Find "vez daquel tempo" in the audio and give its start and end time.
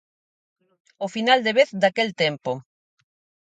1.57-2.51